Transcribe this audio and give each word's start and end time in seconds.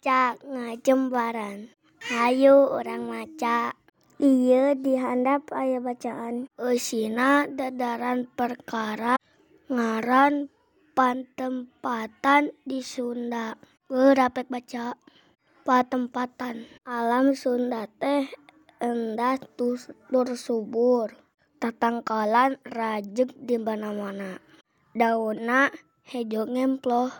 Cak 0.00 0.40
ngajembaran. 0.48 1.76
Hayu 2.08 2.56
orang 2.72 3.04
maca 3.04 3.76
Iya 4.16 4.72
dihandap 4.72 5.52
ayah 5.52 5.84
bacaan. 5.84 6.48
Usina 6.56 7.44
dadaran 7.44 8.24
perkara 8.32 9.20
Ngaran 9.68 10.48
pantempatan 10.96 12.56
di 12.64 12.80
Sunda. 12.80 13.60
Berapek 13.92 14.48
baca 14.48 14.96
Patempatan. 15.68 16.64
Alam 16.88 17.36
Sunda 17.36 17.84
teh 17.84 18.24
endah 18.80 19.36
tur 19.52 20.28
subur. 20.32 21.12
Tatangkalan 21.60 22.56
rajek 22.64 23.36
di 23.36 23.60
mana-mana. 23.60 24.40
Dauna 24.96 25.68
hejo 26.08 26.48
ngemploh 26.48 27.12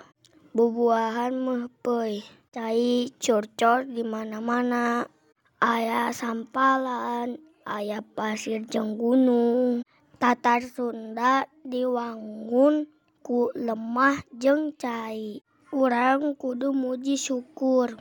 Bubuahan 0.56 1.36
mehpeuy 1.36 2.39
cai 2.50 3.14
curcol 3.22 3.86
di 3.86 4.02
mana-mana. 4.02 5.06
Aya 5.60 6.10
sampalan 6.10 7.38
aya 7.68 8.00
pasir 8.02 8.64
jeung 8.64 8.96
gunung 8.96 9.84
Tatar 10.20 10.64
Sunda 10.64 11.46
diwangun 11.62 12.90
ku 13.22 13.54
lemah 13.54 14.18
jeung 14.36 14.74
cai. 14.74 15.40
Urang 15.70 16.34
kudu 16.34 16.74
muji 16.74 17.14
syukur. 17.14 17.94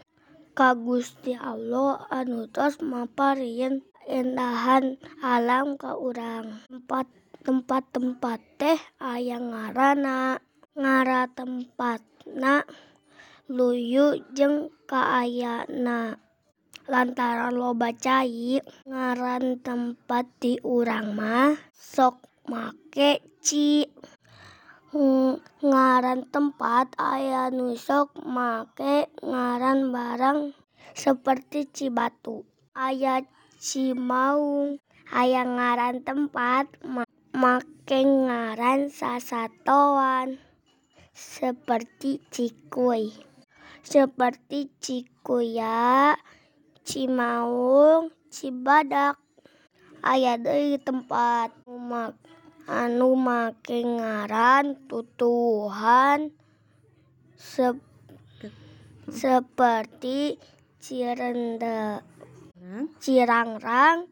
Ka 0.58 0.74
Gusti 0.74 1.38
Allah 1.38 2.02
anu 2.10 2.50
tos 2.50 2.82
maparieun 2.82 3.86
endahan 4.10 4.98
alam 5.22 5.78
ka 5.78 5.94
urang. 5.96 6.66
Tempat 6.68 7.08
tempat-tempat 7.46 8.40
teh 8.58 8.80
aya 8.98 9.38
ngaranna 9.40 10.42
tempatna. 11.38 12.66
Luyu 13.50 14.14
jeung 14.38 14.70
kaayana 14.86 16.22
lantaran 16.86 17.58
loba 17.58 17.90
cai 17.98 18.62
ngaran 18.86 19.58
tempat 19.66 20.30
di 20.38 20.62
urang 20.62 21.18
mah 21.18 21.58
sok 21.74 22.30
make 22.46 23.26
ci. 23.42 23.90
Ngaran 25.62 26.30
tempat 26.34 26.98
aya 26.98 27.54
nu 27.54 27.78
sok 27.78 28.18
make 28.26 29.14
ngaran 29.22 29.94
barang 29.94 30.58
seperti 30.98 31.70
Cibatu. 31.70 32.42
Aya 32.74 33.22
Cimaung 33.62 34.82
aya 35.14 35.46
ngaran 35.46 36.02
tempat 36.02 36.74
make 37.34 38.02
ngaran 38.02 38.90
sasatoan 38.90 40.42
seperti 41.14 42.18
Cikuy 42.34 43.29
seperti 43.84 44.72
Cikuya 44.80 46.16
Cimaung 46.84 48.12
Cibadak. 48.30 49.18
Aya 50.00 50.40
deui 50.40 50.80
tempat 50.80 51.52
anu 52.70 53.20
make 53.20 53.84
ngaran 53.84 54.78
tutuwuhan 54.88 56.32
seperti 59.10 60.40
Cirende 60.80 62.00
Cirangrang 63.04 64.08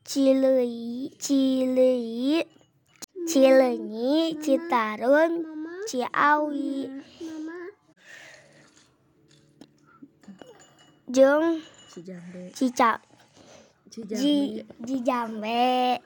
Cileui 0.00 1.12
Cileui 1.20 2.40
Cileunyi 3.28 4.40
Citarum 4.40 5.44
Ciawi 5.84 6.88
jeung 11.08 11.60
Cijambe 14.84 16.00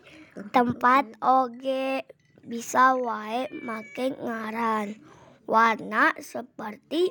tempat 0.55 1.05
oge 1.25 2.05
bisa 2.49 2.95
wae 2.97 3.49
make 3.65 4.13
ngaran. 4.21 4.97
Warna 5.49 6.13
seperti 6.21 7.09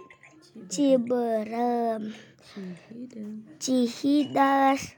Ciberem. 0.69 2.13
Cihidas 3.57 4.93